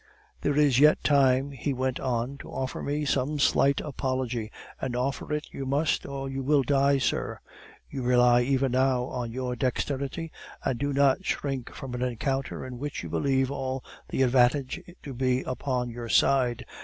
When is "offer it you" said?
4.95-5.63